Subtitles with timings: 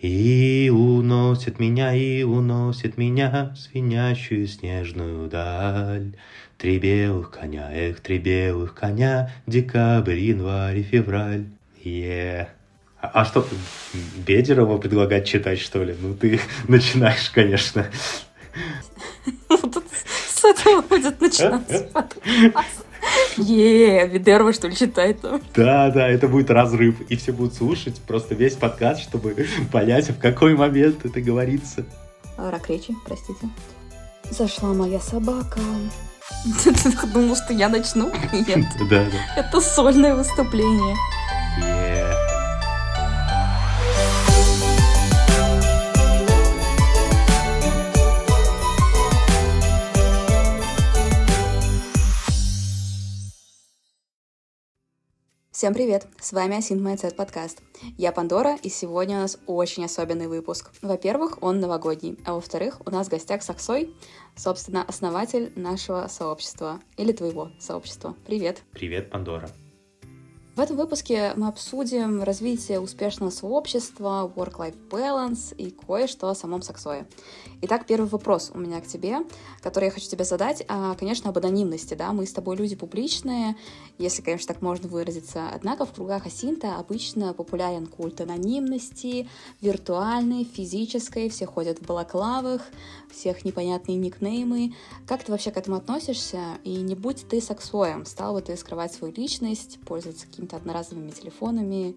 [0.00, 6.14] И уносит меня, и уносит меня в звенящую снежную даль.
[6.56, 11.44] Три белых коня, эх, три белых коня, декабрь, январь и февраль.
[11.84, 12.48] Е.
[12.98, 13.46] А, а что,
[14.26, 15.94] Бедерова предлагать читать, что ли?
[16.00, 17.86] Ну, ты начинаешь, конечно.
[19.48, 21.88] Вот с этого будет начинаться
[23.36, 25.40] Е, Ведерова, что ли, читает там?
[25.54, 27.00] Да, да, это будет разрыв.
[27.08, 29.36] И все будут слушать просто весь подкаст, чтобы
[29.72, 31.84] понять, в какой момент это говорится.
[32.36, 33.48] Рак речи, простите.
[34.30, 35.60] Зашла моя собака.
[36.64, 36.72] Ты
[37.12, 38.10] думал, что я начну?
[38.32, 38.66] Нет.
[38.88, 39.40] Да, да.
[39.40, 40.96] Это сольное выступление.
[41.60, 41.99] Yeah.
[55.60, 56.06] Всем привет!
[56.18, 57.62] С вами Асинт Майцет подкаст.
[57.98, 60.70] Я Пандора, и сегодня у нас очень особенный выпуск.
[60.80, 63.94] Во-первых, он новогодний, а во-вторых, у нас в гостях Саксой,
[64.34, 68.16] собственно, основатель нашего сообщества, или твоего сообщества.
[68.24, 68.62] Привет!
[68.72, 69.50] Привет, Пандора!
[70.56, 77.06] В этом выпуске мы обсудим развитие успешного сообщества, work-life balance и кое-что о самом Саксое.
[77.62, 79.18] Итак, первый вопрос у меня к тебе,
[79.62, 81.94] который я хочу тебе задать, а, конечно, об анонимности.
[81.94, 82.12] Да?
[82.12, 83.56] Мы с тобой люди публичные,
[83.96, 85.48] если, конечно, так можно выразиться.
[85.54, 89.28] Однако в кругах Асинта обычно популярен культ анонимности,
[89.60, 92.62] виртуальной, физической, все ходят в балаклавах,
[93.12, 94.74] всех непонятные никнеймы.
[95.06, 96.58] Как ты вообще к этому относишься?
[96.64, 101.96] И не будь ты саксоем, стал бы ты скрывать свою личность, пользоваться какими-то одноразовыми телефонами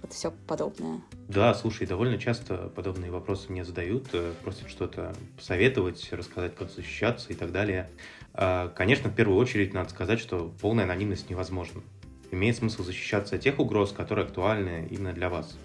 [0.00, 1.00] вот все подобное.
[1.28, 7.32] Да, слушай, довольно часто подобные вопросы мне задают, э, просят что-то посоветовать, рассказать, как защищаться
[7.32, 7.90] и так далее.
[8.32, 11.82] А, конечно, в первую очередь надо сказать, что полная анонимность невозможна.
[12.30, 15.58] Имеет смысл защищаться от тех угроз, которые актуальны именно для вас.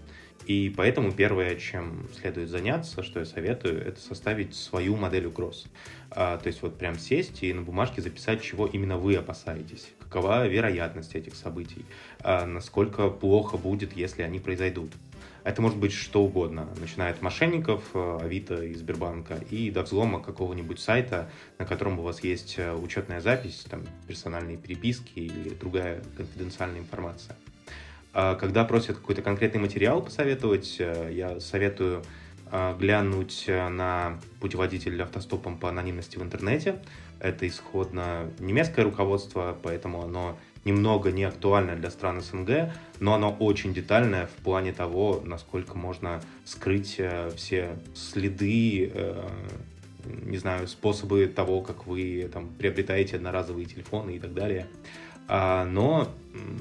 [0.48, 5.68] И поэтому первое, чем следует заняться, что я советую, это составить свою модель угроз.
[6.10, 10.48] А, то есть вот прям сесть и на бумажке записать, чего именно вы опасаетесь, какова
[10.48, 11.86] вероятность этих событий,
[12.22, 14.92] а, насколько плохо будет, если они произойдут.
[15.44, 20.22] Это может быть что угодно, начиная от мошенников, э, Авито и Сбербанка, и до взлома
[20.22, 26.02] какого-нибудь сайта, на котором у вас есть э, учетная запись, там, персональные переписки или другая
[26.16, 27.36] конфиденциальная информация.
[28.14, 32.04] А когда просят какой-то конкретный материал посоветовать, э, я советую
[32.78, 36.76] глянуть на путеводитель автостопом по анонимности в интернете.
[37.24, 43.74] Это исходно немецкое руководство, поэтому оно немного не актуально для стран СНГ, но оно очень
[43.74, 47.02] детальное в плане того, насколько можно скрыть
[47.36, 48.92] все следы,
[50.06, 54.68] не знаю, способы того, как вы там приобретаете одноразовые телефоны и так далее.
[55.28, 56.10] А, но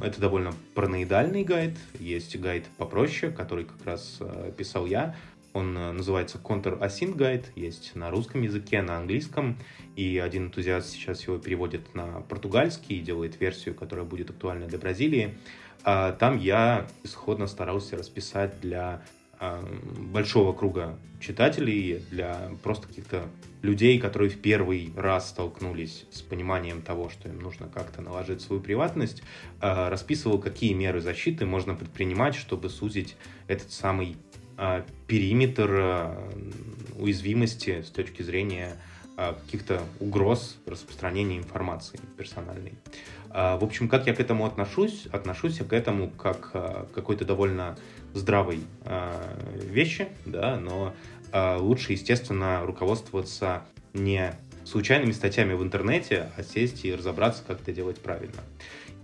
[0.03, 1.77] это довольно параноидальный гайд.
[1.99, 5.17] Есть гайд попроще, который как раз э, писал я.
[5.53, 9.59] Он э, называется Counter Async Guide, есть на русском языке, на английском,
[9.97, 14.79] и один энтузиаст сейчас его переводит на португальский и делает версию, которая будет актуальна для
[14.79, 15.37] Бразилии.
[15.85, 19.03] А там я исходно старался расписать для
[20.13, 23.29] большого круга читателей, для просто каких-то
[23.61, 28.63] людей, которые в первый раз столкнулись с пониманием того, что им нужно как-то наложить свою
[28.63, 29.25] приватность,
[29.61, 33.17] расписывал, какие меры защиты можно предпринимать, чтобы сузить
[33.49, 34.17] этот самый
[35.07, 36.17] периметр
[36.97, 38.77] уязвимости с точки зрения
[39.17, 42.75] каких-то угроз распространения информации персональной.
[43.29, 45.07] В общем, как я к этому отношусь?
[45.13, 47.77] Отношусь я к этому как к какой-то довольно
[48.15, 48.61] здравой
[49.55, 50.95] вещи, да, но
[51.59, 53.63] лучше, естественно, руководствоваться
[53.95, 54.35] не
[54.65, 58.43] случайными статьями в интернете, а сесть и разобраться, как это делать правильно.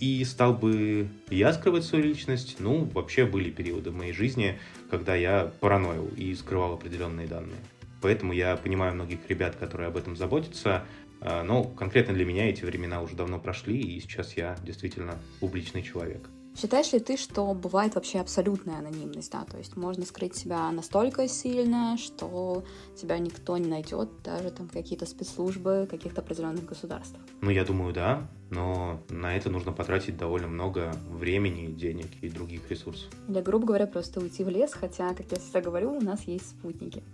[0.00, 2.56] И стал бы я скрывать свою личность?
[2.60, 4.58] Ну, вообще были периоды в моей жизни,
[4.90, 7.58] когда я параноил и скрывал определенные данные.
[8.00, 10.84] Поэтому я понимаю многих ребят, которые об этом заботятся,
[11.20, 16.28] но конкретно для меня эти времена уже давно прошли, и сейчас я действительно публичный человек.
[16.60, 21.28] Считаешь ли ты, что бывает вообще абсолютная анонимность, да, то есть можно скрыть себя настолько
[21.28, 22.64] сильно, что
[23.00, 27.16] тебя никто не найдет, даже там какие-то спецслужбы каких-то определенных государств?
[27.42, 32.68] Ну, я думаю, да, но на это нужно потратить довольно много времени, денег и других
[32.68, 33.08] ресурсов.
[33.28, 36.48] Или, грубо говоря, просто уйти в лес, хотя, как я всегда говорю, у нас есть
[36.48, 37.04] спутники.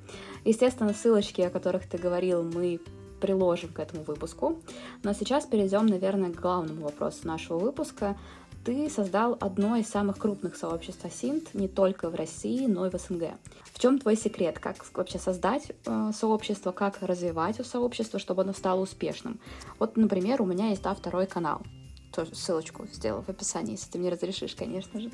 [0.46, 2.80] Естественно, ссылочки, о которых ты говорил, мы
[3.24, 4.60] приложим к этому выпуску.
[5.02, 8.18] Но сейчас перейдем, наверное, к главному вопросу нашего выпуска
[8.64, 12.98] ты создал одно из самых крупных сообществ Асинт не только в России, но и в
[12.98, 13.34] СНГ.
[13.64, 14.58] В чем твой секрет?
[14.58, 19.38] Как вообще создать э, сообщество, как развивать сообщество, чтобы оно стало успешным?
[19.78, 21.60] Вот, например, у меня есть да, второй канал.
[22.14, 25.10] тоже ссылочку сделаю в описании, если ты мне разрешишь, конечно же.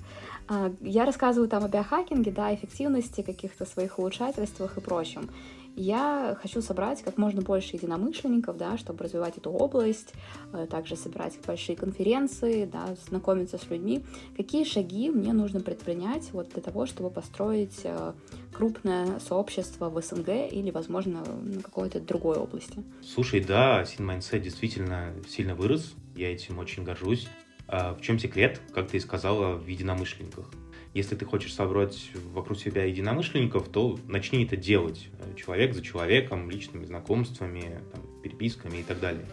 [0.49, 5.31] А, я рассказываю там о биохакинге, да, эффективности, каких-то своих улучшательствах и прочем.
[5.77, 10.13] Я хочу собрать как можно больше единомышленников, да, чтобы развивать эту область,
[10.53, 14.05] э, также собирать большие конференции, да, знакомиться с людьми.
[14.37, 18.13] Какие шаги мне нужно предпринять вот для того, чтобы построить э,
[18.53, 22.83] крупное сообщество в СНГ или, возможно, на какой-то другой области?
[23.03, 27.29] Слушай, да, Sin Mindset действительно сильно вырос, я этим очень горжусь.
[27.69, 30.51] А в чем секрет, как ты и сказала, в единомышленниках?
[30.93, 36.51] Если ты хочешь собрать вокруг себя единомышленников, то начни это делать э, человек за человеком,
[36.51, 39.25] личными знакомствами, там, переписками и так далее.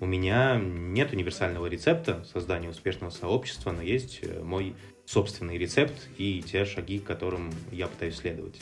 [0.00, 4.74] У меня нет универсального рецепта создания успешного сообщества, но есть э, мой
[5.06, 8.60] собственный рецепт и те шаги, которым я пытаюсь следовать.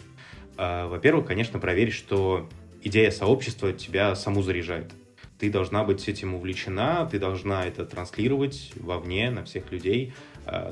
[0.57, 2.49] А, во-первых, конечно, проверь, что
[2.83, 4.93] идея сообщества тебя саму заряжает.
[5.39, 10.15] Ты должна быть этим увлечена, ты должна это транслировать вовне, на всех людей,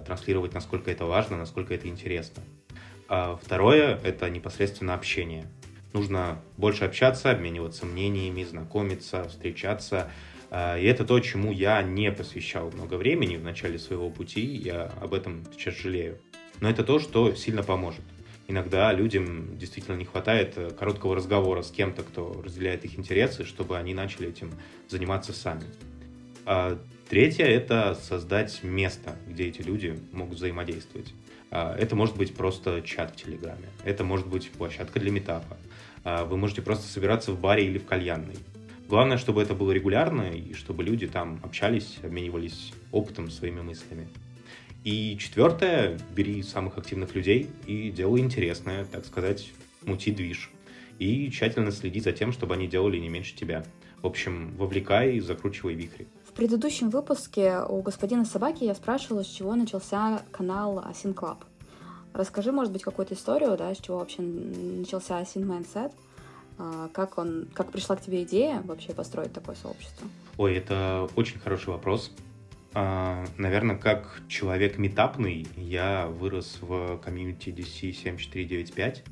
[0.07, 2.43] транслировать, насколько это важно, насколько это интересно.
[3.09, 5.47] А второе— это непосредственно общение.
[5.93, 10.11] Нужно больше общаться, обмениваться мнениями, знакомиться, встречаться.
[10.51, 14.93] Э, и это то, чему я не посвящал много времени в начале своего пути, я
[15.01, 16.19] об этом сейчас жалею.
[16.61, 18.03] Но это то, что сильно поможет.
[18.49, 23.79] Иногда людям действительно не хватает э, короткого разговора с кем-то, кто разделяет их интересы, чтобы
[23.79, 24.53] они начали этим
[24.89, 25.65] заниматься сами.
[27.15, 31.15] Третье— это создать место, где эти люди могут взаимодействовать.
[31.49, 35.57] А, это может быть просто чат в Телеграме, это может быть площадка для метапа.
[36.03, 38.35] А, вы можете просто собираться в баре или в кальянной.
[38.89, 44.09] Главное, чтобы это было регулярно и чтобы люди там общались, обменивались опытом, своими мыслями.
[44.83, 49.53] И четвертое, бери самых активных людей и делай интересное, так сказать,
[49.87, 50.51] мути движ.
[50.99, 53.65] И тщательно следи за тем, чтобы они делали не меньше тебя.
[54.03, 56.09] В общем, вовлекай и закручивай вихри.
[56.35, 61.39] Предыдущем выпуске у господина Собаки я спрашивала, с чего начался канал Asin Club.
[62.13, 65.93] Расскажи, может быть, какую-то историю, да, с чего вообще начался Asin Mindset,
[66.59, 70.09] а, как, он, как пришла к тебе идея вообще построить такое сообщество?
[70.37, 72.11] Ой, это очень хороший вопрос.
[72.73, 79.05] А, наверное, как человек метапный, я вырос в комьюнити DC 7495.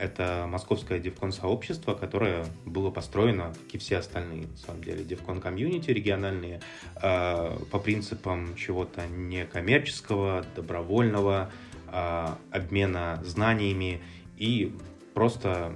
[0.00, 5.42] Это московское девкон сообщество, которое было построено, как и все остальные, на самом деле, девкон
[5.42, 6.62] комьюнити региональные,
[7.02, 11.50] э, по принципам чего-то некоммерческого, добровольного,
[11.92, 14.00] э, обмена знаниями
[14.38, 14.74] и
[15.12, 15.74] просто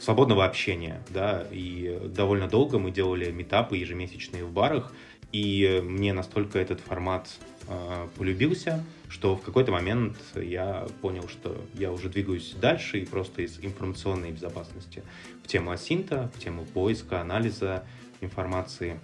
[0.00, 4.92] свободного общения, да, и довольно долго мы делали метапы ежемесячные в барах,
[5.32, 7.28] и мне настолько этот формат
[7.66, 8.84] э, полюбился,
[9.14, 14.32] что в какой-то момент я понял, что я уже двигаюсь дальше и просто из информационной
[14.32, 15.04] безопасности
[15.44, 17.84] в тему асинта, в тему поиска, анализа
[18.20, 18.98] информации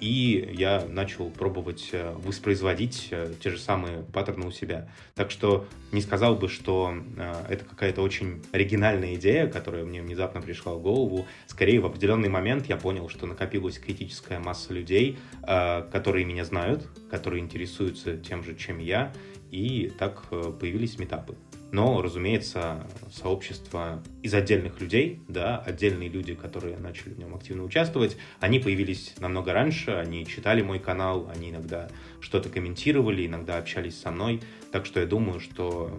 [0.00, 4.88] и я начал пробовать э, воспроизводить э, те же самые паттерны у себя.
[5.14, 10.40] Так что не сказал бы, что э, это какая-то очень оригинальная идея, которая мне внезапно
[10.42, 11.26] пришла в голову.
[11.46, 17.42] Скорее, в определенный момент я понял, что накопилась критическая масса людей, которые меня знают, которые
[17.42, 19.12] интересуются тем же, чем я,
[19.50, 20.24] и так
[20.58, 21.36] появились метапы
[21.74, 28.16] но, разумеется, сообщество из отдельных людей, да, отдельные люди, которые начали в нем активно участвовать,
[28.38, 31.88] они появились намного раньше, они читали мой канал, они иногда
[32.20, 34.40] что-то комментировали, иногда общались со мной,
[34.70, 35.90] так что я думаю, что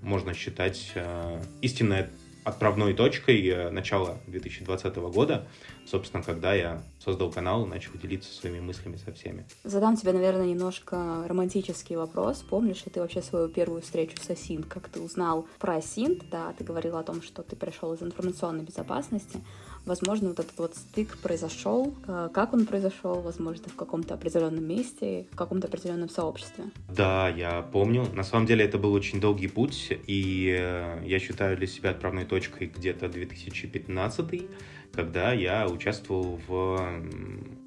[0.00, 2.10] можно считать э, истинное
[2.48, 5.46] отправной точкой э, начала 2020 года,
[5.86, 9.46] собственно, когда я создал канал и начал делиться своими мыслями со всеми.
[9.64, 12.44] Задам тебе, наверное, немножко романтический вопрос.
[12.48, 14.66] Помнишь ли ты вообще свою первую встречу с Асинт?
[14.66, 16.28] Как ты узнал про Асинт?
[16.30, 19.40] Да, ты говорил о том, что ты пришел из информационной безопасности
[19.88, 25.26] возможно, вот этот вот стык произошел, э, как он произошел, возможно, в каком-то определенном месте,
[25.32, 26.64] в каком-то определенном сообществе.
[26.94, 28.06] Да, я помню.
[28.14, 32.24] На самом деле это был очень долгий путь, и э, я считаю для себя отправной
[32.24, 34.48] точкой где-то 2015
[34.92, 36.80] когда я участвовал в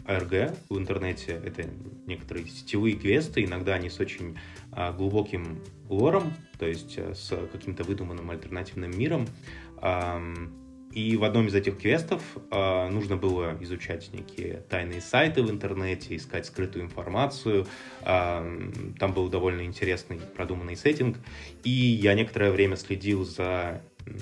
[0.06, 1.42] АРГ в интернете.
[1.46, 1.66] Это
[2.06, 4.38] некоторые сетевые квесты, иногда они с очень
[4.72, 9.28] а, глубоким лором, то есть э, с каким-то выдуманным альтернативным миром.
[10.94, 12.22] И в одном из этих квестов
[12.52, 17.66] э, нужно было изучать некие тайные сайты в интернете, искать скрытую информацию.
[18.02, 21.18] Э, там был довольно интересный продуманный сеттинг.
[21.64, 23.82] И я некоторое время следил за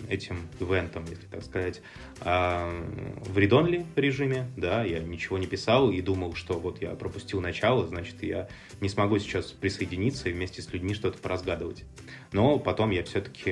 [0.10, 1.82] этим ивентом, если так сказать,
[2.22, 2.84] э,
[3.26, 7.88] в редонли режиме, да, я ничего не писал и думал, что вот я пропустил начало,
[7.88, 8.48] значит, я
[8.82, 11.86] не смогу сейчас присоединиться и вместе с людьми что-то поразгадывать.
[12.32, 13.52] Но потом я все-таки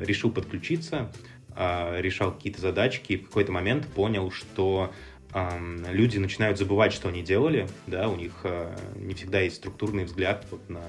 [0.00, 1.37] решил подключиться, а,
[1.98, 4.92] решал какие-то задачки и в какой-то момент понял, что
[5.90, 10.46] люди начинают забывать, что они делали, да, у них э, не всегда есть структурный взгляд
[10.50, 10.80] вот на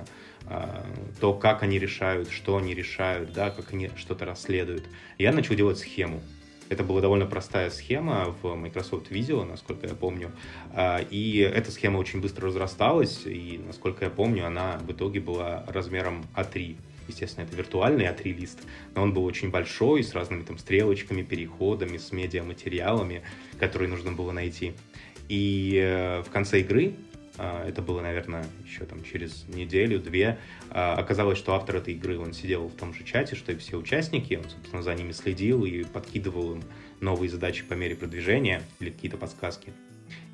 [0.45, 0.83] а,
[1.19, 4.83] то, как они решают, что они решают, да, как они что-то расследуют.
[5.17, 6.21] Я начал делать схему.
[6.69, 10.31] Это была довольно простая схема в Microsoft Visio, насколько я помню.
[10.73, 15.65] А, и эта схема очень быстро разрасталась, и, насколько я помню, она в итоге была
[15.67, 16.77] размером А3.
[17.10, 18.60] Естественно, это виртуальный А3-лист,
[18.96, 23.24] но он был очень большой, с разными там стрелочками, переходами, с медиаматериалами,
[23.60, 24.74] которые нужно было найти.
[25.28, 26.96] И э, в конце игры
[27.42, 30.38] а, это было, наверное, еще там через неделю-две.
[30.72, 33.78] А, оказалось, что автор этой игры, он сидел в том же чате, что и все
[33.78, 36.63] участники, он, собственно, за ними следил и подкидывал им
[37.00, 39.72] новые задачи по мере продвижения или какие-то подсказки.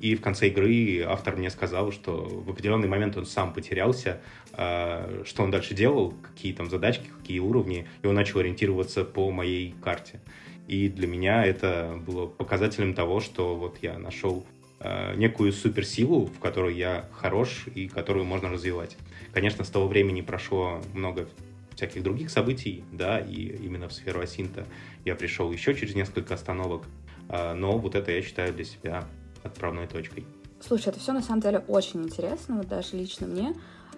[0.00, 4.20] И в конце игры автор мне сказал, что в определенный момент он сам потерялся,
[4.52, 9.30] а, что он дальше делал, какие там задачки, какие уровни, и он начал ориентироваться по
[9.30, 10.20] моей карте.
[10.68, 14.44] И для меня это было показателем того, что вот я нашел
[14.78, 18.96] Э, некую суперсилу, в которой я хорош и которую можно развивать.
[19.32, 21.28] Конечно, с того времени прошло много
[21.74, 24.66] всяких других событий, да, и именно в сферу асинта
[25.04, 26.84] я пришел еще через несколько остановок,
[27.30, 29.04] э, но вот это я считаю для себя
[29.46, 30.24] отправной точкой.
[30.60, 33.54] Слушай, это все на самом деле очень интересно, вот даже лично мне.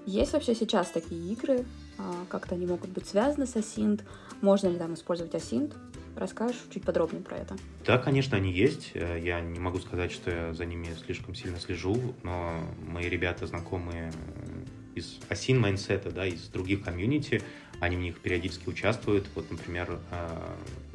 [0.06, 1.64] Есть вообще сейчас такие игры,
[1.98, 4.04] а, как-то они могут быть связаны с асинт,
[4.40, 5.74] можно ли там использовать асинт?
[6.16, 7.56] Расскажешь чуть подробнее про это?
[7.84, 8.90] Да, конечно, они есть.
[8.94, 13.46] Э, я не могу сказать, что я за ними слишком сильно слежу, но мои ребята,
[13.46, 17.42] знакомые э, из Asyn Mindset, да, из других комьюнити,
[17.80, 19.26] они в них периодически участвуют.
[19.34, 20.28] Вот, например, э,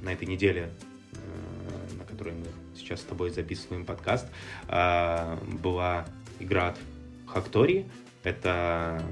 [0.01, 0.72] на этой неделе
[2.13, 2.46] которой мы
[2.77, 4.27] сейчас с тобой записываем подкаст,
[4.67, 6.05] была
[6.39, 6.77] игра от
[7.27, 7.86] Хактори,
[8.24, 9.03] это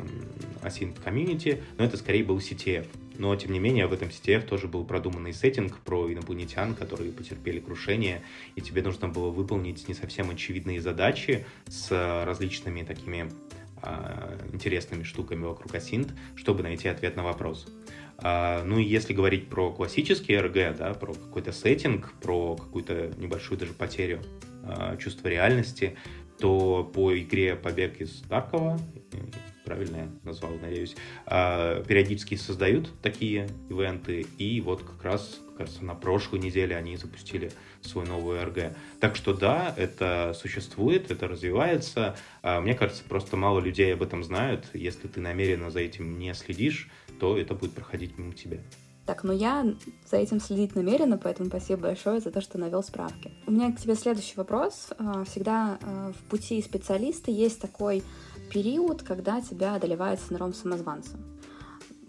[0.61, 2.87] Async Community, но это скорее был CTF
[3.21, 7.59] но тем не менее в этом CTF тоже был продуманный сеттинг про инопланетян, которые потерпели
[7.59, 8.23] крушение,
[8.55, 11.91] и тебе нужно было выполнить не совсем очевидные задачи с
[12.25, 13.60] различными такими а,
[14.51, 17.67] интересными штуками вокруг Асинт, чтобы найти ответ на вопрос.
[18.17, 23.57] А, ну и если говорить про классический РГ, да, про какой-то сеттинг, про какую-то небольшую
[23.57, 24.21] даже потерю
[24.63, 25.97] а, чувства реальности,
[26.39, 28.79] то по игре «Побег из Таркова»
[29.71, 35.95] правильно я назвал, надеюсь, а, периодически создают такие ивенты, и вот как раз, кажется, на
[35.95, 38.75] прошлой неделе они запустили свой новый РГ.
[38.99, 42.17] Так что да, это существует, это развивается.
[42.41, 44.65] А, мне кажется, просто мало людей об этом знают.
[44.73, 46.89] Если ты намеренно за этим не следишь,
[47.21, 48.57] то это будет проходить мимо тебя.
[49.05, 49.65] Так, но я
[50.09, 53.31] за этим следить намеренно, поэтому спасибо большое за то, что навел справки.
[53.47, 54.89] У меня к тебе следующий вопрос.
[54.97, 58.03] А, всегда в пути специалиста есть такой
[58.51, 61.17] период, когда тебя одолевает синдром самозванца.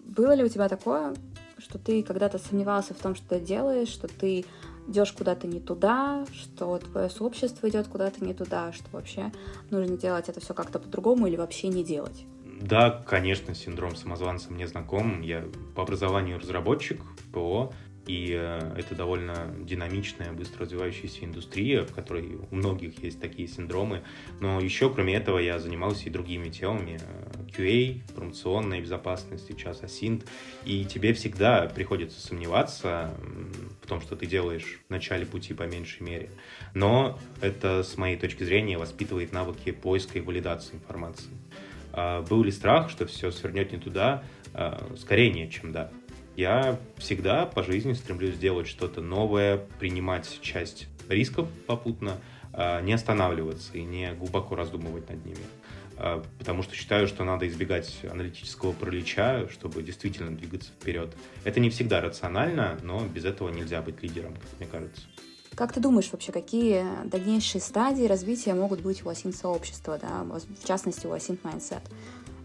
[0.05, 1.15] Было ли у тебя такое,
[1.59, 4.45] что ты когда-то сомневался в том, что ты делаешь, что ты
[4.89, 9.33] идешь куда-то не туда, что твое сообщество идет куда-то не туда, что вообще
[9.71, 12.27] нужно делать это все как-то по-другому или вообще не делать?
[12.61, 15.21] Да, конечно, синдром самозванца мне знаком.
[15.21, 15.45] Я
[15.75, 17.01] по образованию разработчик
[17.33, 17.73] ПО,
[18.07, 24.03] и э, это довольно динамичная, быстро развивающаяся индустрия, в которой у многих есть такие синдромы.
[24.41, 27.01] Но еще, кроме этого, я занимался и другими темами.
[27.01, 30.27] Э, QA, информационная безопасность, сейчас асинт.
[30.65, 33.15] И тебе всегда приходится сомневаться
[33.83, 36.31] в том, что ты делаешь в начале пути по меньшей мере.
[36.75, 41.31] Но это, с моей точки зрения, воспитывает навыки поиска и валидации информации.
[41.93, 44.23] А был ли страх, что все свернет не туда?
[44.55, 45.91] А, скорее нет, чем да.
[46.37, 52.19] Я всегда по жизни стремлюсь сделать что-то новое, принимать часть рисков попутно,
[52.53, 55.45] а, не останавливаться и не глубоко раздумывать над ними.
[56.39, 61.15] Потому что считаю, что надо избегать аналитического пролича, чтобы действительно двигаться вперед.
[61.45, 65.03] Это не всегда рационально, но без этого нельзя быть лидером, как мне кажется.
[65.55, 71.07] Как ты думаешь вообще, какие дальнейшие стадии развития могут быть у осин-сообщества, да, в частности
[71.07, 71.83] у осин Mindset?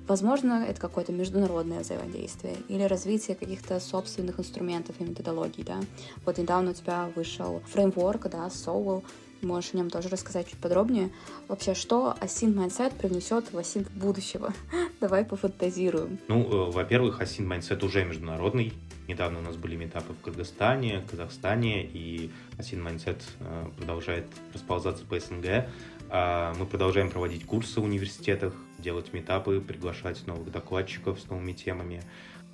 [0.08, 5.80] Возможно, это какое-то международное взаимодействие или развитие каких-то собственных инструментов и методологий, да.
[6.26, 9.04] Вот недавно у тебя вышел фреймворк, да, Soul,
[9.42, 11.12] Можешь о нем тоже рассказать чуть подробнее.
[11.48, 14.54] Вообще, что Async Mindset привнесет в Async будущего?
[15.00, 16.18] Давай пофантазируем.
[16.28, 18.74] Ну, э, во-первых, Async Mindset уже международный.
[19.08, 25.20] Недавно у нас были метапы в Кыргызстане, Казахстане, и Async Mindset э, продолжает расползаться по
[25.20, 25.70] СНГ.
[26.10, 32.02] А мы продолжаем проводить курсы в университетах, делать метапы, приглашать новых докладчиков с новыми темами.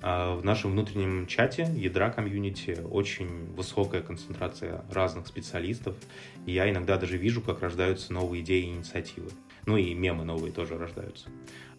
[0.06, 5.96] А в нашем внутреннем чате ядра комьюнити очень высокая концентрация разных специалистов,
[6.46, 9.30] и я иногда даже вижу, как рождаются новые идеи и инициативы.
[9.66, 11.30] Ну и мемы новые тоже рождаются.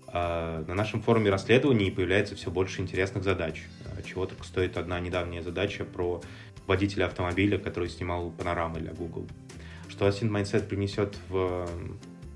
[0.08, 3.64] А на нашем форуме расследований появляется все больше интересных задач.
[3.98, 6.22] А чего только стоит одна недавняя задача про
[6.68, 9.28] водителя автомобиля, который снимал панорамы для Google.
[9.90, 11.68] Что Async Mindset принесет в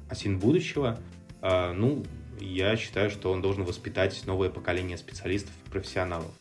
[0.10, 1.00] Async будущего?
[1.42, 2.04] А, ну,
[2.40, 6.32] я считаю, что он должен воспитать новое поколение специалистов и профессионалов,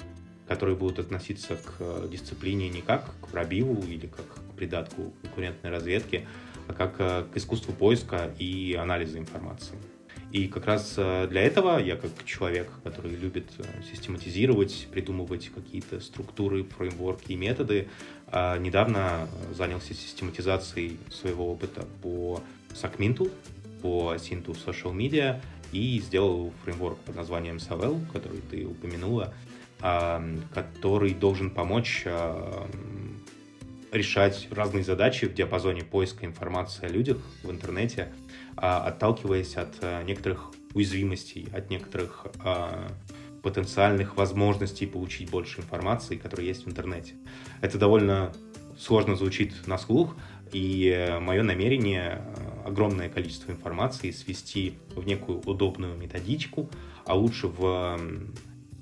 [0.47, 5.71] которые будут относиться к э, дисциплине не как к пробиву или как к придатку конкурентной
[5.71, 6.27] разведки,
[6.69, 9.77] а как э, к искусству поиска и анализа информации.
[10.31, 13.47] И как раз э, для этого я как человек, который любит
[13.91, 17.89] систематизировать, придумывать какие-то структуры, фреймворки и методы,
[18.31, 22.43] недавно занялся систематизацией своего опыта по
[22.75, 23.31] Сакминту,
[23.81, 25.41] по Синту Social Media
[25.73, 29.33] и сделал фреймворк под названием Savel, который ты упомянула,
[29.81, 32.05] который должен помочь
[33.93, 38.13] решать разные задачи в диапазоне поиска информации о людях в интернете,
[38.57, 42.89] а, отталкиваясь от а, некоторых уязвимостей, от некоторых а,
[43.43, 47.15] потенциальных возможностей получить больше информации, которые есть в интернете.
[47.61, 48.33] Это довольно
[48.77, 50.17] сложно звучит на слух,
[50.53, 52.23] и э, мое намерение
[52.65, 56.71] огромное количество информации свести в некую удобную методичку,
[57.05, 57.99] а лучше в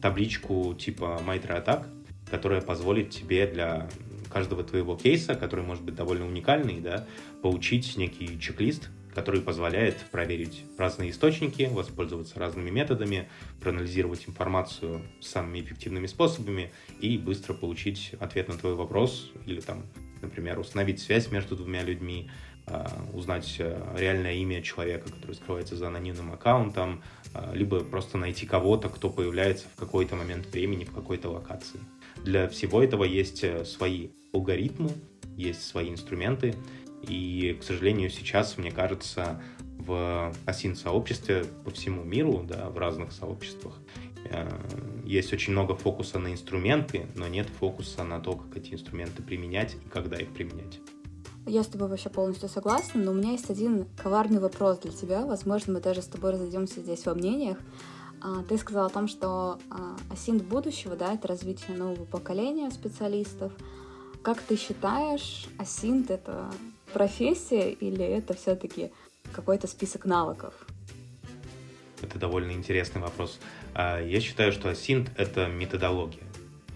[0.01, 1.87] табличку типа MyTraAttack,
[2.31, 3.89] которая позволит тебе для
[4.37, 7.07] каждого твоего кейса, который может быть довольно уникальный, да,
[7.41, 13.31] получить некий чек-лист, который позволяет проверить разные источники, воспользоваться разными методами,
[13.63, 19.85] проанализировать информацию самыми эффективными способами и быстро получить ответ на твой вопрос или там,
[20.21, 22.31] например, установить связь между двумя людьми,
[22.67, 27.16] а, узнать э, реальное имя человека, который скрывается за анонимным аккаунтом, а,
[27.53, 31.81] либо просто найти кого-то, кто появляется в какой-то момент времени в какой-то локации.
[32.25, 34.91] Для всего этого есть э, свои алгоритмы,
[35.37, 36.55] есть свои инструменты,
[37.03, 39.41] и, к сожалению, сейчас, мне кажется,
[39.79, 43.75] в осин-сообществе по всему миру, да, в разных сообществах,
[44.25, 44.49] э,
[45.05, 49.75] есть очень много фокуса на инструменты, но нет фокуса на то, как эти инструменты применять
[49.75, 50.81] и когда их применять.
[51.47, 55.25] Я с тобой вообще полностью согласна, но у меня есть один коварный вопрос для тебя.
[55.25, 57.57] Возможно, мы даже с тобой разойдемся здесь во мнениях.
[58.21, 59.61] А, ты сказал о том, что
[60.11, 63.53] асинт будущего, да, это развитие нового поколения специалистов.
[64.23, 66.51] Как ты считаешь, асинт это
[66.93, 68.91] профессия или это все-таки
[69.33, 70.53] какой-то список навыков?
[72.03, 73.39] Это довольно интересный вопрос.
[73.73, 76.25] А, я считаю, что асинт— это методология.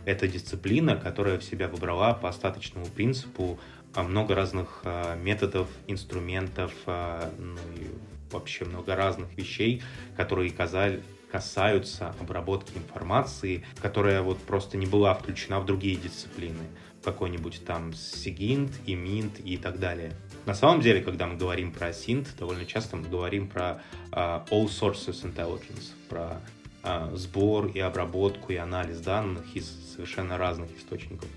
[0.05, 3.59] Это дисциплина, которая в себя выбрала по остаточному принципу
[3.97, 7.87] много разных а, методов, инструментов, а, ну и
[8.33, 9.83] вообще много разных вещей,
[10.17, 16.65] которые казали, касаются обработки информации, которая вот просто не была включена в другие дисциплины,
[17.03, 20.13] какой-нибудь там Сигинт, Иминт и так далее.
[20.47, 24.67] На самом деле, когда мы говорим про Синт, довольно часто мы говорим про uh, All
[24.67, 26.41] Sources Intelligence, про
[26.83, 31.29] uh, сбор и обработку и анализ данных из совершенно разных источников.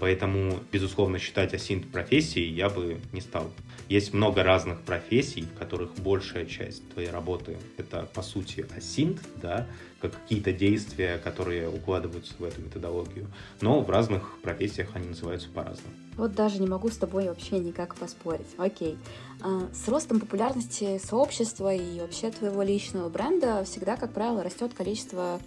[0.00, 3.50] Поэтому, безусловно, считать асинт профессией я бы не стал.
[3.88, 9.66] Есть много разных профессий, в которых большая часть твоей работы— это, по сути, асинт, да,
[10.00, 13.26] как какие-то действия, которые укладываются в эту методологию.
[13.60, 15.94] Но в разных профессиях они называются по-разному.
[16.16, 18.48] Вот даже не могу с тобой вообще никак поспорить.
[18.56, 18.96] Окей.
[19.42, 25.40] А, с ростом популярности сообщества и вообще твоего личного бренда всегда, как правило, растет количество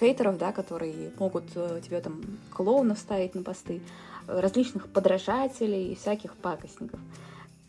[0.00, 3.80] хейтеров, да, которые могут э, тебе там клоунов ставить на посты,
[4.26, 6.98] различных подражателей и всяких пакостников.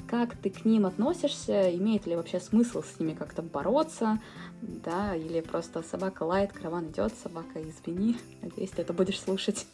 [0.07, 1.75] Как ты к ним относишься?
[1.75, 4.19] Имеет ли вообще смысл с ними как-то бороться?
[4.61, 8.17] Да, или просто собака лает, караван идет, собака извини.
[8.41, 9.65] Надеюсь, ты это будешь слушать.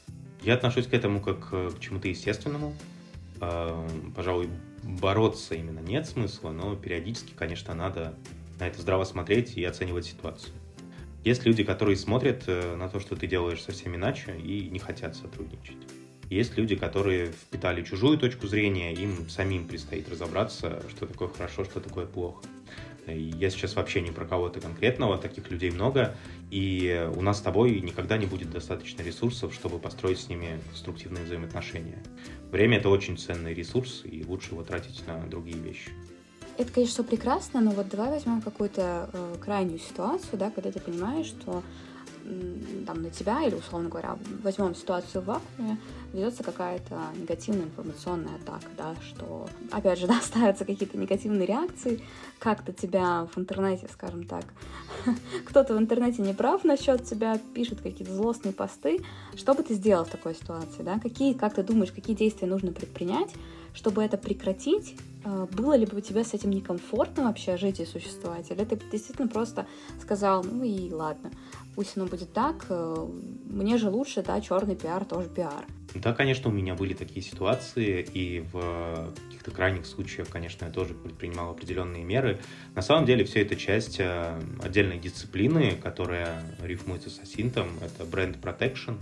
[0.44, 2.74] Я отношусь к этому как э, к чему-то естественному.
[3.40, 4.50] А, пожалуй,
[4.84, 8.14] бороться именно нет смысла, но периодически, конечно, надо
[8.60, 10.54] на это здраво смотреть и оценивать ситуацию.
[11.28, 15.14] Есть люди, которые смотрят э, на то, что ты делаешь совсем иначе и не хотят
[15.14, 15.76] сотрудничать.
[16.30, 21.82] Есть люди, которые впитали чужую точку зрения, им самим предстоит разобраться, что такое хорошо, что
[21.82, 22.46] такое плохо.
[23.08, 26.16] Я сейчас вообще не про кого-то конкретного, таких людей много,
[26.50, 31.26] и у нас с тобой никогда не будет достаточно ресурсов, чтобы построить с ними конструктивные
[31.26, 32.02] взаимоотношения.
[32.52, 35.92] Время— это очень ценный ресурс, и лучше его тратить на другие вещи.
[36.58, 41.28] Это, конечно, прекрасно, но вот давай возьмем какую-то э, крайнюю ситуацию, да, когда ты понимаешь,
[41.28, 41.62] что
[42.86, 45.78] там на тебя или, условно говоря, возьмем ситуацию в вакууме,
[46.14, 52.02] ведется какая-то негативная информационная атака, да, что, опять же, да, ставятся какие-то негативные реакции,
[52.40, 54.46] как-то тебя в интернете, скажем так,
[55.46, 59.02] кто-то в интернете не прав насчет тебя, пишет какие-то злостные посты.
[59.36, 61.00] Что бы ты сделал в такой ситуации, да?
[61.00, 63.30] Какие, как ты думаешь, какие действия нужно предпринять,
[63.74, 68.52] чтобы это прекратить было ли бы тебе с этим некомфортно вообще жить и существовать?
[68.52, 69.66] Или ты действительно просто
[70.02, 71.32] сказал, ну и ладно.
[71.76, 73.08] пусть оно будет так, э,
[73.46, 75.66] мне же лучше, да, черный пиар тоже пиар.
[75.96, 80.94] Да, конечно, у меня были такие ситуации, и в каких-то крайних случаях, конечно, я тоже
[80.94, 82.40] предпринимал определенные меры.
[82.76, 88.38] На самом деле, все это часть э, отдельной дисциплины, которая рифмуется с асинтом, это бренд
[88.38, 88.98] protection,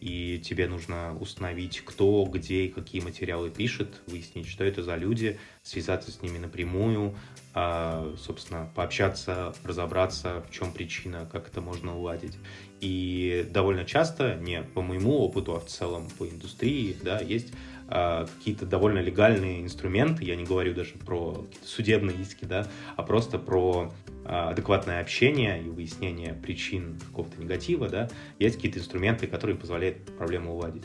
[0.00, 5.38] и тебе нужно установить, кто, где и какие материалы пишет, выяснить, что это за люди,
[5.62, 7.14] связаться с ними напрямую,
[7.52, 12.36] а, собственно, пообщаться, разобраться, в чем причина, как это можно уладить.
[12.80, 17.52] И довольно часто, не по моему опыту, а в целом по индустрии, да, есть
[17.90, 23.92] какие-то довольно легальные инструменты, я не говорю даже про судебные иски, да, а просто про
[24.24, 30.54] а, адекватное общение и выяснение причин какого-то негатива, да, есть какие-то инструменты, которые позволяют проблему
[30.54, 30.84] уладить.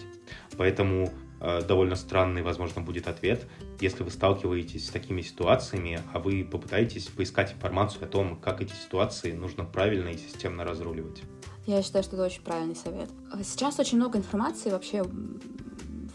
[0.57, 3.45] Поэтому э, довольно странный, возможно, будет ответ,
[3.79, 8.73] если вы сталкиваетесь с такими ситуациями, а вы попытаетесь поискать информацию о том, как эти
[8.73, 11.21] ситуации нужно правильно и системно разруливать.
[11.67, 13.09] Я считаю, что это очень правильный совет.
[13.43, 15.03] Сейчас очень много информации вообще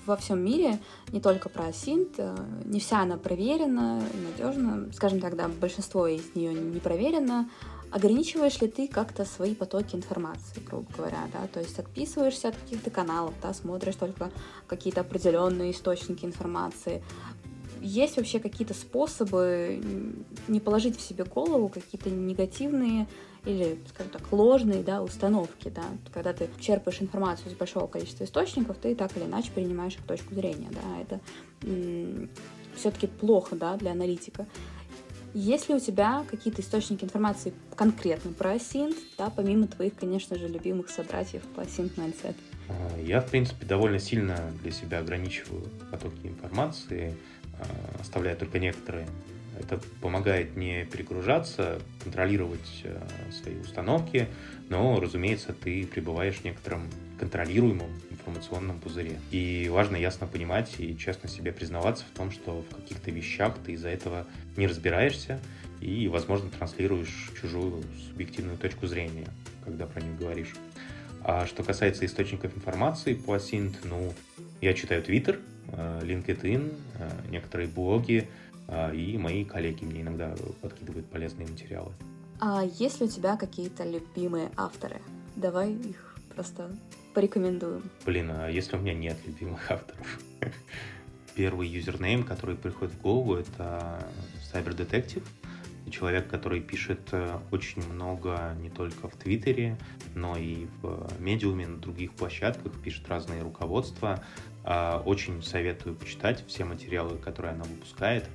[0.06, 0.78] во всем мире,
[1.12, 4.92] не только про синт, э, не вся она проверена надежна.
[4.92, 7.48] Скажем так, да, большинство из нее не проверено.
[7.90, 12.90] Ограничиваешь ли ты как-то свои потоки информации, грубо говоря, да, то есть отписываешься от каких-то
[12.90, 14.30] каналов, да, смотришь только
[14.68, 17.02] какие-то определенные источники информации,
[17.80, 19.82] есть вообще какие-то способы
[20.48, 23.08] не положить в себе голову какие-то негативные
[23.44, 25.68] или, скажем так, ложные да, установки.
[25.68, 25.85] Да?
[26.12, 30.35] Когда ты черпаешь информацию из большого количества источников, ты так или иначе принимаешь их точку
[30.35, 30.68] зрения.
[30.70, 31.00] Да?
[31.00, 31.20] Это
[32.74, 34.46] все-таки плохо да, для аналитика.
[35.33, 40.48] Есть ли у тебя какие-то источники информации конкретно про синт, да, помимо твоих, конечно же,
[40.48, 42.35] любимых собратьев по синт Mindset?
[42.68, 47.14] А, я, в принципе, довольно сильно для себя ограничиваю потоки информации,
[47.59, 49.07] а, оставляя только некоторые
[49.60, 52.98] это помогает не перегружаться, контролировать э,
[53.30, 54.26] свои установки,
[54.68, 59.20] но, разумеется, ты пребываешь в некотором контролируемом информационном пузыре.
[59.30, 63.72] И важно ясно понимать и честно себе признаваться в том, что в каких-то вещах ты
[63.72, 65.40] из-за этого не разбираешься
[65.80, 69.28] и, возможно, транслируешь чужую субъективную точку зрения,
[69.64, 70.54] когда про них говоришь.
[71.22, 74.14] А что касается источников информации по Asint, ну,
[74.60, 78.28] я читаю Twitter, э, LinkedIn, э, некоторые блоги,
[78.94, 81.92] и мои коллеги мне иногда подкидывают полезные материалы.
[82.40, 85.00] А есть ли у тебя какие-то любимые авторы?
[85.37, 86.70] Давай их просто
[87.12, 87.83] порекомендуем.
[88.06, 90.20] Блин, а если у меня нет любимых авторов?
[91.35, 94.06] Первый юзернейм, который приходит в голову, это
[94.52, 95.24] Cyber Detective.
[95.90, 99.76] Человек, который пишет э, очень много не только в Твиттере,
[100.14, 104.22] но и в Медиуме, на других площадках, пишет разные руководства.
[104.72, 108.28] А, очень советую почитать все материалы, которые она выпускает.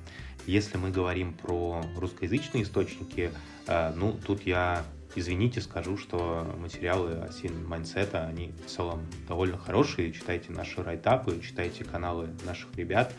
[0.46, 3.30] Если мы говорим про русскоязычные источники,
[3.66, 9.56] э, ну, тут я, извините, скажу, что материалы OSINT Mindset а, они в целом довольно
[9.56, 10.12] хорошие.
[10.12, 13.14] Читайте наши райтапы, читайте каналы наших ребят.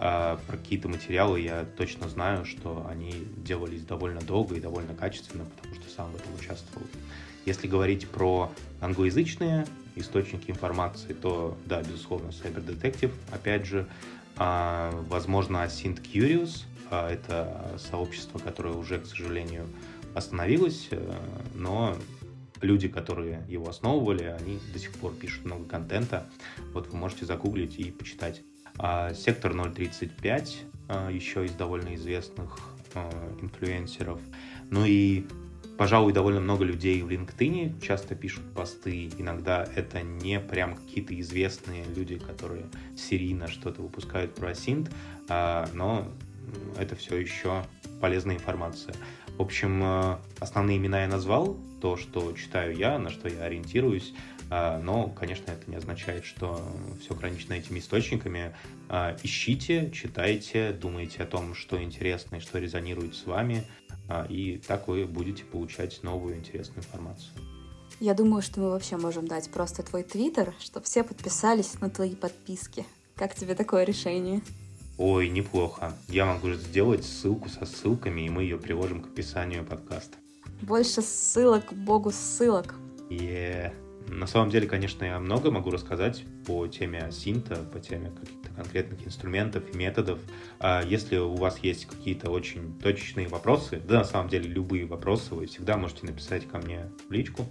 [0.00, 5.44] Э, про какие-то материалы я точно знаю, что они делались довольно долго и довольно качественно,
[5.44, 6.86] потому что сам в этом участвовал.
[7.44, 13.86] Если говорить про англоязычные источники информации, то да, безусловно, Cyber Detective, опять же,
[14.36, 19.66] а, возможно, Async Curious, а, это сообщество, которое уже, к сожалению,
[20.14, 21.14] остановилось, э,
[21.54, 21.96] но
[22.60, 26.26] люди, которые его основывали, они до сих пор пишут много контента.
[26.74, 28.42] Вот вы можете загуглить и почитать.
[29.14, 32.58] Сектор 035 а, еще из довольно известных
[32.94, 34.20] а, инфлюенсеров.
[34.70, 35.26] Ну и,
[35.78, 39.10] пожалуй, довольно много людей в LinkedIn часто пишут посты.
[39.18, 42.64] Иногда это не прям какие-то известные люди, которые
[42.96, 44.90] серийно что-то выпускают про Asint,
[45.28, 46.08] но
[46.78, 47.64] это все еще
[48.00, 48.94] полезная информация.
[49.38, 54.12] В общем, э, основные имена я назвал, то, что читаю я, на что я ориентируюсь,
[54.50, 56.60] э, но, конечно, это не означает, что
[57.00, 58.54] все ограничено этими источниками.
[58.88, 63.64] Э, ищите, читайте, думайте о том, что интересно и что резонирует с вами,
[64.28, 67.32] и так вы будете получать новую интересную информацию.
[68.00, 72.14] Я думаю, что мы вообще можем дать просто твой твиттер, чтобы все подписались на твои
[72.14, 72.84] подписки.
[73.14, 74.42] Как тебе такое решение?
[74.98, 75.94] Ой, неплохо.
[76.08, 80.16] Я могу сделать ссылку со ссылками, и мы ее приложим к описанию подкаста.
[80.62, 82.74] Больше ссылок, богу ссылок.
[83.08, 83.72] Yeah.
[84.08, 88.10] На самом деле, конечно, я много могу рассказать по теме синта, по теме
[88.54, 90.18] конкретных инструментов и методов.
[90.58, 95.34] А если у вас есть какие-то очень точечные вопросы, да, на самом деле, любые вопросы,
[95.34, 97.46] вы всегда можете написать ко мне в личку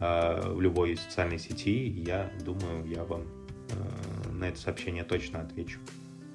[0.00, 3.24] а, в любой социальной сети, я думаю, я вам
[3.72, 5.80] а, на это сообщение точно отвечу.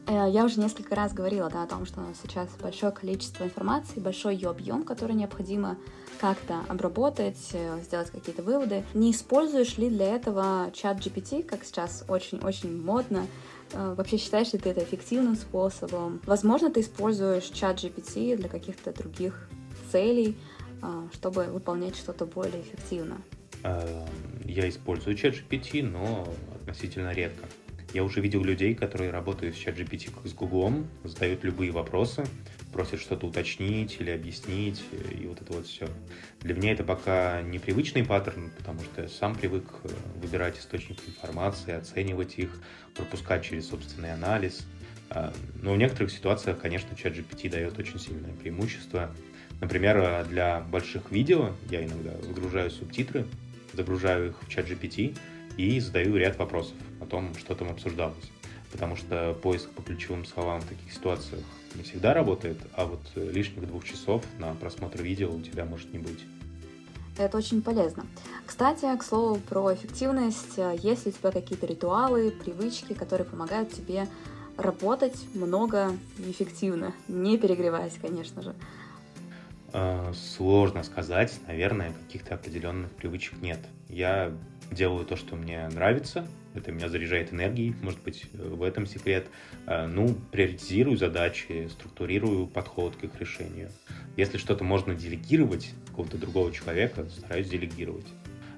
[0.07, 3.43] Э, я уже несколько раз говорила да, о том, что у нас сейчас большое количество
[3.43, 5.77] информации, большой ее объем, который необходимо
[6.19, 8.83] как-то обработать, э, сделать какие-то выводы.
[8.93, 13.27] Не используешь ли для этого чат GPT, как сейчас очень-очень модно?
[13.71, 16.21] Э, вообще считаешь ли ты это эффективным способом?
[16.25, 19.49] Возможно, ты используешь чат GPT для каких-то других
[19.91, 20.35] целей,
[21.13, 23.21] чтобы выполнять что-то более эффективно?
[23.63, 27.45] Я использую чат GPT, но относительно редко.
[27.93, 32.25] Я уже видел людей, которые работают с ChatGPT как с Гуглом, задают любые вопросы,
[32.73, 35.87] просят что-то уточнить или объяснить, и вот это вот все.
[36.41, 39.89] Для меня это пока непривычный паттерн, потому что я сам привык э,
[40.21, 42.49] выбирать источники информации, оценивать их,
[42.95, 44.65] пропускать через собственный анализ.
[45.09, 49.11] А, но в некоторых ситуациях, конечно, ChatGPT дает очень сильное преимущество.
[49.61, 53.25] Например, э, для больших видео я иногда загружаю субтитры,
[53.71, 55.15] загружаю их в ChatGPT
[55.55, 58.32] и задаю ряд вопросов о том, что там обсуждалось.
[58.73, 61.43] Потому что поиск по ключевым словам в таких ситуациях
[61.75, 65.99] не всегда работает, а вот лишних двух часов на просмотр видео у тебя может не
[65.99, 66.19] быть.
[67.17, 68.05] Это очень полезно.
[68.45, 74.07] Кстати, к слову про эффективность, есть ли у тебя какие-то ритуалы, привычки, которые помогают тебе
[74.57, 78.55] работать много и эффективно, не перегреваясь, конечно же?
[79.71, 83.59] А, сложно сказать, наверное, каких-то определенных привычек нет.
[83.89, 84.31] Я
[84.71, 89.27] делаю то, что мне нравится, это меня заряжает энергией, может быть, в этом секрет.
[89.65, 93.71] Э, ну, приоритизирую задачи, структурирую подход к их решению.
[94.17, 98.05] Если что-то можно делегировать какого-то другого человека, стараюсь делегировать.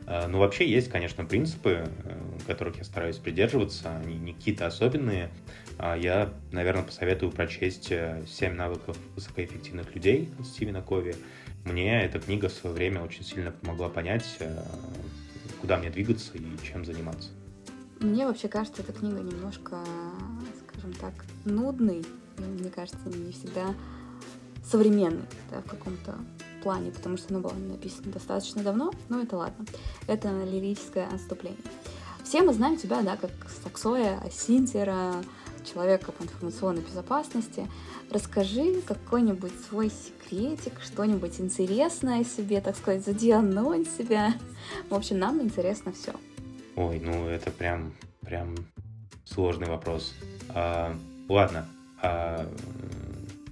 [0.08, 5.30] Э, ну, вообще есть, конечно, принципы, э, которых я стараюсь придерживаться, они не какие-то особенные.
[5.78, 7.92] А я, наверное, посоветую прочесть
[8.28, 11.16] «Семь навыков высокоэффективных людей» Стивена Кови.
[11.66, 14.38] Мне эта книга в свое время очень сильно помогла понять,
[15.60, 17.30] куда мне двигаться и чем заниматься.
[18.06, 19.80] Мне вообще кажется, эта книга немножко,
[20.68, 21.14] скажем так,
[21.44, 22.06] нудный.
[22.38, 23.74] И, мне кажется, не всегда
[24.64, 26.16] современный да, в каком-то
[26.62, 29.66] плане, потому что она была написана достаточно давно, но это ладно.
[30.08, 31.60] Это лирическое отступление.
[32.24, 33.32] Все мы знаем тебя, да, как
[33.64, 35.16] Саксоя, Асинтера,
[35.64, 37.68] человека по информационной безопасности.
[38.12, 44.36] Расскажи какой-нибудь свой секретик, что-нибудь интересное себе, так сказать, задианонь себя.
[44.90, 46.14] В общем, нам интересно все.
[46.76, 48.56] Ой, ну это прям, прям
[49.24, 50.14] сложный вопрос.
[50.50, 50.96] А,
[51.30, 51.68] ладно.
[52.02, 52.52] А,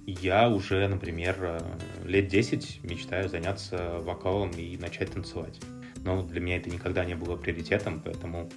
[0.06, 1.62] я уже, например,
[2.04, 5.58] лет 10 мечтаю заняться вокалом и начать танцевать.
[6.04, 8.50] Но для меня это никогда не было приоритетом, поэтому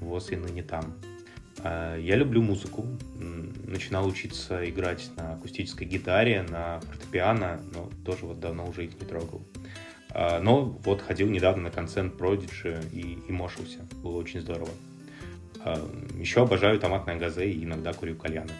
[0.00, 0.94] вот и ныне там.
[1.58, 2.86] А, я люблю музыку.
[3.66, 9.06] Начинал учиться играть на акустической гитаре, на фортепиано, но тоже вот давно уже их не
[9.06, 9.44] трогал.
[10.14, 13.80] А, но вот ходил недавно на концерт Prodigy и, и мошился.
[14.02, 14.70] Было очень здорово.
[15.64, 15.76] А,
[16.16, 18.52] Еще обожаю томатное газе и иногда курю кальяны.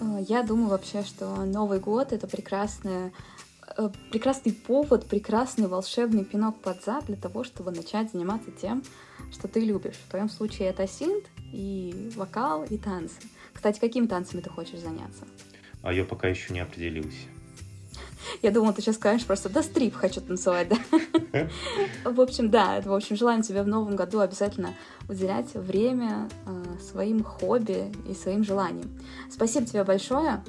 [0.00, 3.12] А, я думаю вообще, что Новый год— это прекрасная
[3.76, 8.82] э, прекрасный повод, прекрасный волшебный пинок под зад для того, чтобы начать заниматься тем,
[9.30, 9.96] что ты любишь.
[10.06, 13.20] В твоем случае это синт и вокал, и танцы.
[13.52, 15.26] Кстати, какими танцами ты хочешь заняться?
[15.82, 17.28] А я пока еще не определился.
[18.42, 21.48] Я думала, ты сейчас скажешь просто, да, стрип хочу танцевать, да.
[22.04, 24.74] В общем, да, в общем, желаем тебе в новом году обязательно
[25.08, 28.90] уделять время э, своим хобби и своим желаниям.
[29.30, 30.42] Спасибо тебе большое,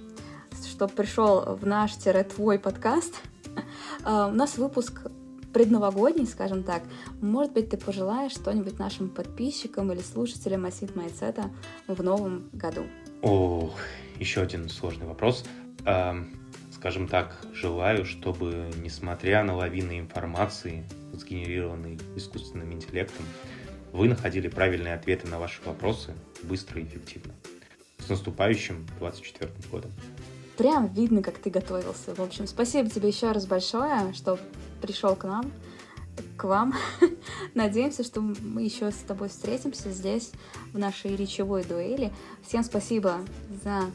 [0.68, 3.16] что пришел в наш-твой подкаст.
[4.06, 5.02] Э, у нас выпуск
[5.54, 6.84] предновогодний, скажем так.
[7.22, 11.50] Может быть, ты пожелаешь что-нибудь нашим подписчикам или слушателям Асид Майцета
[11.88, 12.84] в новом году?
[13.22, 13.74] Ох,
[14.20, 15.46] еще один сложный вопрос
[16.76, 20.84] скажем так, желаю, чтобы, несмотря на лавины информации,
[21.14, 23.26] сгенерированной искусственным интеллектом,
[23.92, 27.34] вы находили правильные ответы на ваши вопросы быстро и эффективно.
[27.98, 29.92] С наступающим 24 годом.
[30.58, 32.14] Прям видно, как ты готовился.
[32.14, 34.38] В общем, спасибо тебе еще раз большое, что
[34.82, 35.52] пришел к нам,
[36.38, 36.74] к вам.
[37.54, 40.32] Надеемся, что мы еще с тобой встретимся здесь,
[40.74, 42.12] в нашей речевой дуэли.
[42.46, 43.20] Всем спасибо
[43.64, 43.86] за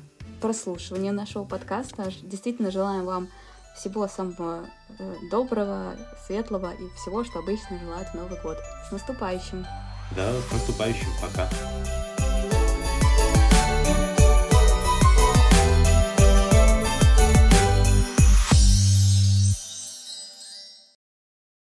[0.41, 2.11] прослушивания нашего подкаста.
[2.23, 3.29] Действительно желаем вам
[3.77, 4.67] всего самого
[4.99, 8.59] э, доброго, светлого и всего, что обычно желают в Новый год.
[8.89, 9.65] С наступающим!
[10.17, 11.07] Да, с наступающим.
[11.23, 11.49] Пока.